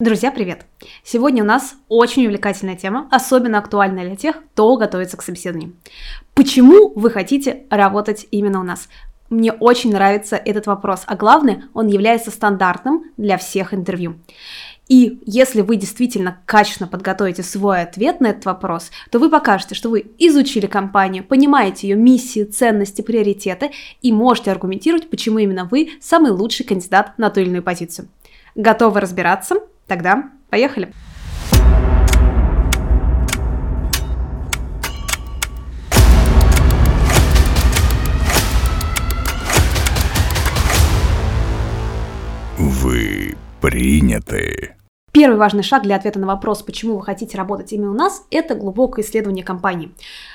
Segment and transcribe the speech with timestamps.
[0.00, 0.66] Друзья, привет!
[1.04, 5.76] Сегодня у нас очень увлекательная тема, особенно актуальная для тех, кто готовится к собеседованию.
[6.34, 8.88] Почему вы хотите работать именно у нас?
[9.30, 14.18] Мне очень нравится этот вопрос, а главное, он является стандартным для всех интервью.
[14.88, 19.90] И если вы действительно качественно подготовите свой ответ на этот вопрос, то вы покажете, что
[19.90, 23.70] вы изучили компанию, понимаете ее миссии, ценности, приоритеты
[24.02, 28.08] и можете аргументировать, почему именно вы самый лучший кандидат на ту или иную позицию.
[28.56, 29.54] Готовы разбираться?
[29.86, 30.88] Тогда поехали!
[42.56, 44.76] Вы приняты.
[45.12, 48.56] Первый важный шаг для ответа на вопрос, почему вы хотите работать именно у нас, это
[48.56, 49.92] глубокое исследование компании.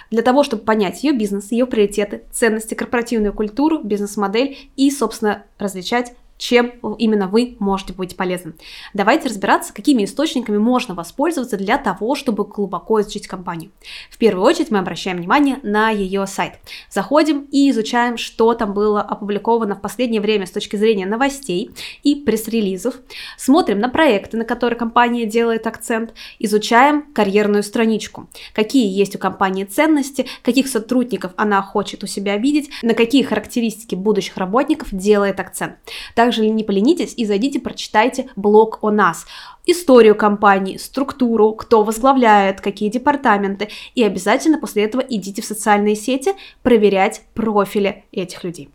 [0.10, 6.14] Для того, чтобы понять ее бизнес, ее приоритеты, ценности, корпоративную культуру, бизнес-модель и, собственно, различать
[6.40, 8.56] чем именно вы можете быть полезным.
[8.94, 13.72] Давайте разбираться, какими источниками можно воспользоваться для того, чтобы глубоко изучить компанию.
[14.10, 16.54] В первую очередь мы обращаем внимание на ее сайт.
[16.90, 21.72] Заходим и изучаем, что там было опубликовано в последнее время с точки зрения новостей
[22.04, 22.96] и пресс-релизов.
[23.38, 26.14] Смотрим на проекты, на которые компания делает акцент.
[26.40, 28.30] Изучаем карьерную страничку.
[28.54, 33.96] Какие есть у компании ценности, каких сотрудников она хочет у себя видеть, на какие характеристики
[33.96, 35.76] будущих работников делает акцент.
[36.16, 39.26] Также также не поленитесь и зайдите, прочитайте блог о нас
[39.66, 43.70] историю компании, структуру, кто возглавляет, какие департаменты.
[43.96, 48.70] И обязательно после этого идите в социальные сети проверять профили этих людей.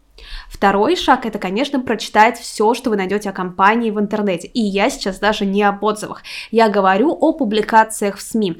[0.48, 4.48] Второй шаг это, конечно, прочитать все, что вы найдете о компании в интернете.
[4.48, 6.22] И я сейчас даже не об отзывах.
[6.50, 8.56] Я говорю о публикациях в СМИ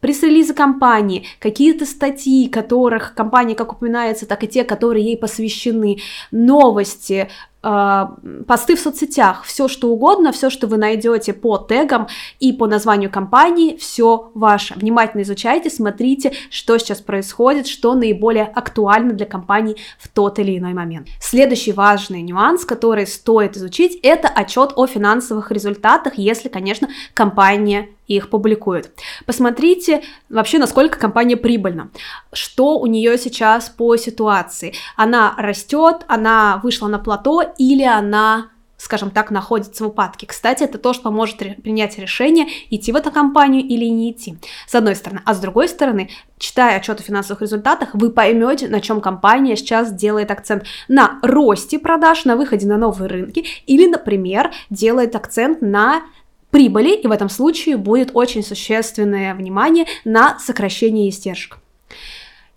[0.00, 5.98] пресс-релизы компании, какие-то статьи, которых компания как упоминается, так и те, которые ей посвящены,
[6.30, 7.28] новости,
[7.60, 12.06] посты в соцсетях, все что угодно, все, что вы найдете по тегам
[12.38, 14.74] и по названию компании, все ваше.
[14.74, 20.72] Внимательно изучайте, смотрите, что сейчас происходит, что наиболее актуально для компании в тот или иной
[20.72, 21.08] момент.
[21.20, 28.30] Следующий важный нюанс, который стоит изучить, это отчет о финансовых результатах, если, конечно, компания их
[28.30, 28.90] публикует.
[29.26, 31.90] Посмотрите вообще, насколько компания прибыльна,
[32.32, 34.74] что у нее сейчас по ситуации.
[34.96, 40.26] Она растет, она вышла на плато или она скажем так, находится в упадке.
[40.26, 44.38] Кстати, это то, что поможет принять решение, идти в эту компанию или не идти.
[44.66, 45.20] С одной стороны.
[45.24, 49.92] А с другой стороны, читая отчет о финансовых результатах, вы поймете, на чем компания сейчас
[49.92, 50.64] делает акцент.
[50.86, 56.02] На росте продаж, на выходе на новые рынки или, например, делает акцент на
[56.50, 61.58] прибыли, и в этом случае будет очень существенное внимание на сокращение издержек.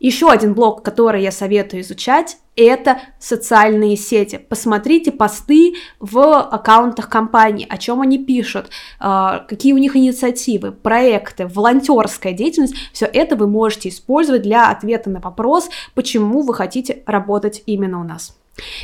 [0.02, 4.40] Еще один блок, который я советую изучать, это социальные сети.
[4.40, 11.46] Посмотрите посты в аккаунтах компании, о чем они пишут, а, какие у них инициативы, проекты,
[11.46, 12.73] волонтерская деятельность.
[12.91, 18.03] Все это вы можете использовать для ответа на вопрос, почему вы хотите работать именно у
[18.03, 18.35] нас.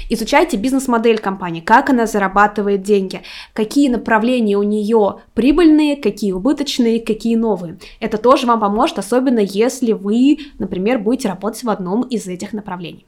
[0.09, 3.21] Изучайте бизнес-модель компании, как она зарабатывает деньги,
[3.53, 7.77] какие направления у нее прибыльные, какие убыточные, какие новые.
[7.99, 13.05] Это тоже вам поможет, особенно если вы, например, будете работать в одном из этих направлений.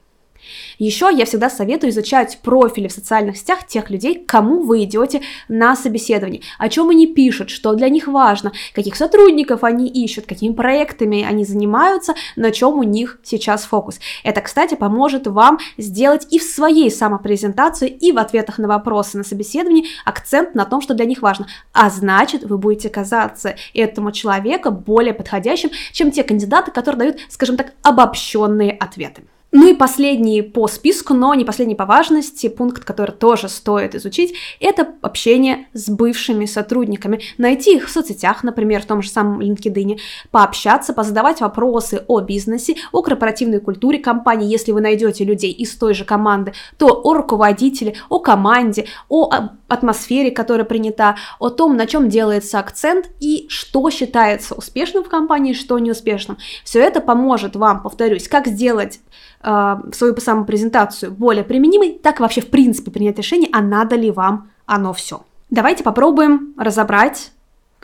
[0.78, 5.22] Еще я всегда советую изучать профили в социальных сетях тех людей, к кому вы идете
[5.48, 10.52] на собеседование, о чем они пишут, что для них важно, каких сотрудников они ищут, какими
[10.52, 14.00] проектами они занимаются, на чем у них сейчас фокус.
[14.24, 19.24] Это, кстати, поможет вам сделать и в своей самопрезентации, и в ответах на вопросы на
[19.24, 21.46] собеседовании акцент на том, что для них важно.
[21.72, 27.56] А значит, вы будете казаться этому человеку более подходящим, чем те кандидаты, которые дают, скажем
[27.56, 29.22] так, обобщенные ответы.
[29.52, 34.34] Ну и последний по списку, но не последний по важности, пункт, который тоже стоит изучить,
[34.60, 37.20] это общение с бывшими сотрудниками.
[37.36, 39.98] Найти их в соцсетях, например, в том же самом LinkedIn,
[40.30, 45.94] пообщаться, позадавать вопросы о бизнесе, о корпоративной культуре компании, если вы найдете людей из той
[45.94, 49.30] же команды, то о руководителе, о команде, о
[49.66, 55.54] атмосфере, которая принята, о том, на чем делается акцент и что считается успешным в компании,
[55.54, 56.38] что неуспешным.
[56.62, 59.00] Все это поможет вам, повторюсь, как сделать
[59.42, 64.10] э, свою самопрезентацию более применимой, так и вообще в принципе принять решение, а надо ли
[64.10, 65.22] вам оно все.
[65.50, 67.32] Давайте попробуем разобрать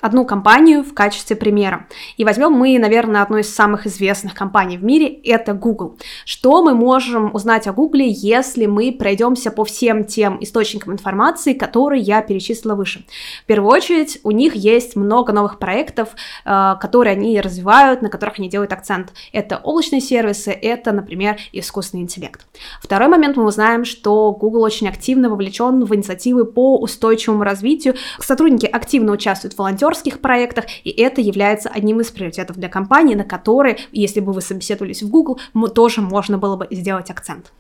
[0.01, 1.87] одну компанию в качестве примера.
[2.17, 5.97] И возьмем мы, наверное, одну из самых известных компаний в мире, это Google.
[6.25, 12.03] Что мы можем узнать о Google, если мы пройдемся по всем тем источникам информации, которые
[12.03, 13.07] я перечислила выше?
[13.45, 16.11] В первую очередь, у них есть много новых проектов,
[16.45, 19.13] э, которые они развивают, на которых они делают акцент.
[19.33, 22.47] Это облачные сервисы, это, например, искусственный интеллект.
[22.83, 27.95] Второй момент, мы узнаем, что Google очень активно вовлечен в инициативы по устойчивому развитию.
[28.19, 33.15] Сотрудники активно участвуют в волонтерстве, волонтерских проектах, и это является одним из приоритетов для компании,
[33.15, 35.39] на которые, если бы вы собеседовались в Google,
[35.75, 37.53] тоже можно было бы сделать акцент.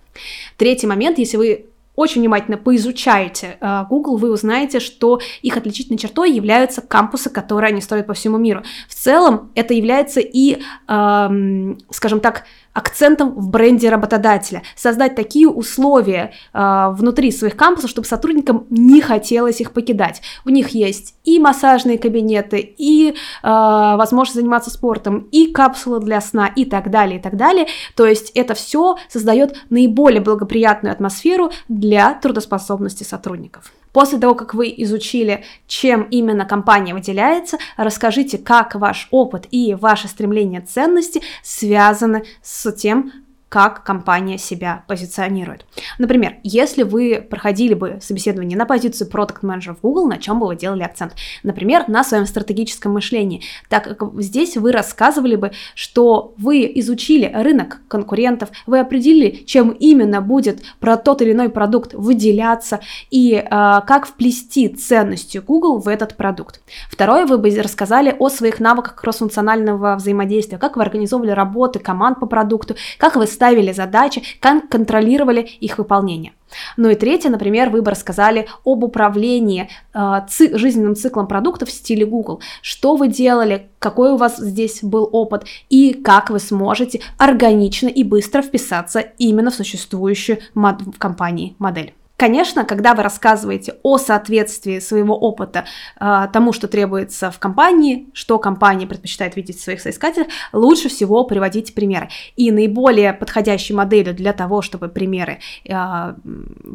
[0.56, 6.30] Третий момент, если вы очень внимательно поизучаете э, Google, вы узнаете, что их отличительной чертой
[6.30, 8.62] являются кампусы, которые они строят по всему миру.
[8.86, 10.58] В целом это является и,
[10.88, 12.44] э, скажем так,
[12.76, 14.62] акцентом в бренде работодателя.
[14.76, 20.20] Создать такие условия э, внутри своих кампусов, чтобы сотрудникам не хотелось их покидать.
[20.44, 26.48] У них есть и массажные кабинеты, и э, возможность заниматься спортом, и капсулы для сна,
[26.48, 27.66] и так далее, и так далее.
[27.94, 33.72] То есть это все создает наиболее благоприятную атмосферу для трудоспособности сотрудников.
[33.96, 40.06] После того, как вы изучили, чем именно компания выделяется, расскажите, как ваш опыт и ваше
[40.06, 43.10] стремление ценности связаны с тем,
[43.48, 45.64] как компания себя позиционирует.
[45.98, 50.48] Например, если вы проходили бы собеседование на позицию продукт менеджера в Google, на чем бы
[50.48, 51.14] вы делали акцент?
[51.42, 57.80] Например, на своем стратегическом мышлении, так как здесь вы рассказывали бы, что вы изучили рынок
[57.88, 64.06] конкурентов, вы определили, чем именно будет про тот или иной продукт выделяться и э, как
[64.06, 66.60] вплести ценности Google в этот продукт.
[66.90, 72.26] Второе, вы бы рассказали о своих навыках кроссфункционального взаимодействия, как вы организовывали работы команд по
[72.26, 76.32] продукту, как вы ставили задачи, как контролировали их выполнение.
[76.76, 81.72] Ну и третье, например, вы бы рассказали об управлении э, ци- жизненным циклом продуктов в
[81.72, 82.40] стиле Google.
[82.62, 88.04] Что вы делали, какой у вас здесь был опыт и как вы сможете органично и
[88.04, 91.92] быстро вписаться именно в существующую мод- в компании модель.
[92.16, 95.66] Конечно, когда вы рассказываете о соответствии своего опыта
[96.00, 101.24] э, тому, что требуется в компании, что компания предпочитает видеть в своих соискателях, лучше всего
[101.24, 102.08] приводить примеры.
[102.36, 106.14] И наиболее подходящей моделью для того, чтобы примеры э,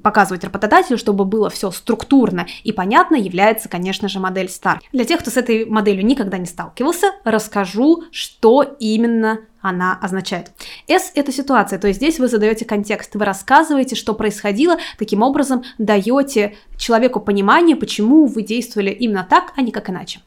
[0.04, 4.78] показывать работодателю, чтобы было все структурно и понятно, является, конечно же, модель STAR.
[4.92, 10.52] Для тех, кто с этой моделью никогда не сталкивался, расскажу, что именно она означает.
[10.88, 15.64] S– это ситуация, то есть здесь вы задаете контекст, вы рассказываете, что происходило, таким образом
[15.78, 20.20] даете человеку понимание, почему вы действовали именно так, а не как иначе.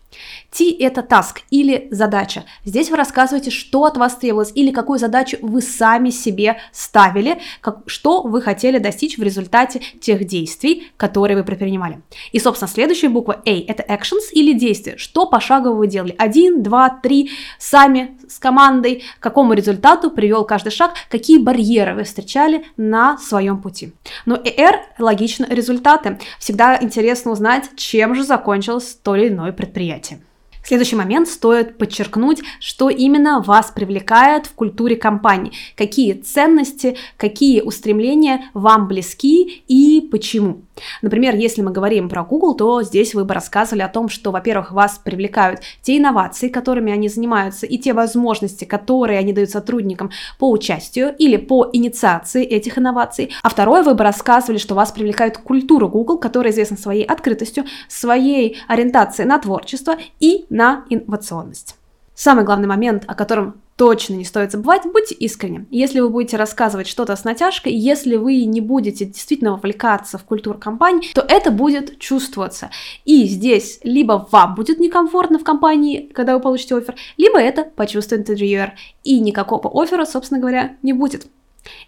[0.57, 2.45] T– это task или задача.
[2.65, 7.81] Здесь вы рассказываете, что от вас требовалось или какую задачу вы сами себе ставили, как,
[7.87, 12.01] что вы хотели достичь в результате тех действий, которые вы предпринимали.
[12.31, 14.97] И, собственно, следующая буква A– это actions или действия.
[14.97, 16.15] Что пошагово вы делали?
[16.17, 22.05] Один, два, три, сами, с командой, к какому результату привел каждый шаг, какие барьеры вы
[22.05, 23.93] встречали на своем пути.
[24.27, 26.21] Ну и R– логично, результаты.
[26.45, 30.21] Всегда интересно узнать, чем же закончилось то или иное предприятие.
[30.65, 38.47] Следующий момент стоит подчеркнуть, что именно вас привлекает в культуре компании, какие ценности, какие устремления
[38.55, 40.63] вам близки и почему.
[41.03, 44.73] Например, если мы говорим про Google, то здесь вы бы рассказывали о том, что, во-первых,
[44.73, 50.51] вас привлекают те инновации, которыми они занимаются, и те возможности, которые они дают сотрудникам по
[50.51, 53.31] участию или по инициации этих инноваций.
[53.43, 58.59] А второе, вы бы рассказывали, что вас привлекает культура Google, которая известна своей открытостью, своей
[58.67, 61.77] ориентацией на творчество и на инновационность.
[62.15, 65.67] Самый главный момент, о котором точно не стоит забывать, будьте искренни.
[65.69, 70.57] Если вы будете рассказывать что-то с натяжкой, если вы не будете действительно вовлекаться в культуру
[70.57, 72.71] компании, то это будет чувствоваться.
[73.05, 78.21] И здесь либо вам будет некомфортно в компании, когда вы получите офер, либо это почувствует
[78.21, 78.75] интервьюер.
[79.03, 81.27] И никакого оффера, собственно говоря, не будет.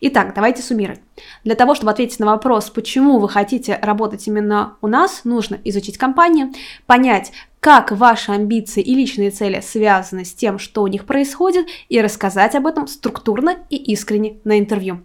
[0.01, 1.01] Итак, давайте суммировать.
[1.45, 5.99] Для того, чтобы ответить на вопрос, почему вы хотите работать именно у нас, нужно изучить
[5.99, 6.53] компанию,
[6.87, 12.01] понять, как ваши амбиции и личные цели связаны с тем, что у них происходит, и
[12.01, 15.03] рассказать об этом структурно и искренне на интервью.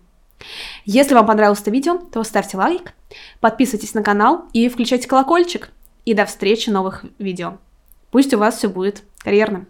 [0.86, 2.94] Если вам понравилось это видео, то ставьте лайк,
[3.40, 5.72] подписывайтесь на канал и включайте колокольчик.
[6.04, 7.60] И до встречи в новых видео.
[8.10, 9.68] Пусть у вас все будет карьерным.